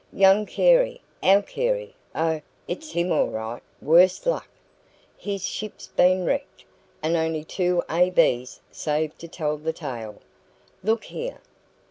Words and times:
"Young 0.11 0.47
Carey 0.47 0.99
our 1.21 1.43
Carey; 1.43 1.93
oh, 2.15 2.41
it's 2.67 2.91
him 2.91 3.11
all 3.11 3.27
right, 3.27 3.61
worse 3.83 4.25
luck! 4.25 4.49
His 5.15 5.45
ship's 5.45 5.89
been 5.89 6.25
wrecked, 6.25 6.65
and 7.03 7.15
only 7.15 7.43
two 7.43 7.83
A.B.s 7.87 8.61
saved 8.71 9.19
to 9.19 9.27
tell 9.27 9.57
the 9.57 9.73
tale. 9.73 10.19
Look 10.81 11.03
here." 11.03 11.37